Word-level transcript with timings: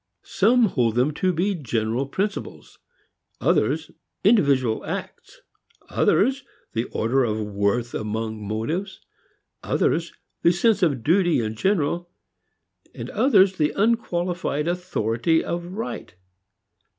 Some 0.23 0.65
hold 0.65 0.95
them 0.95 1.13
to 1.21 1.31
be 1.31 1.53
general 1.53 2.07
principles, 2.07 2.79
others 3.39 3.91
individual 4.23 4.83
acts, 4.83 5.41
others 5.91 6.43
the 6.73 6.85
order 6.85 7.23
of 7.23 7.39
worth 7.45 7.93
among 7.93 8.43
motives, 8.43 8.99
others 9.61 10.11
the 10.41 10.53
sense 10.53 10.81
of 10.81 11.03
duty 11.03 11.39
in 11.39 11.53
general, 11.53 12.09
others 13.13 13.57
the 13.57 13.73
unqualified 13.79 14.67
authority 14.67 15.43
of 15.43 15.65
right. 15.65 16.15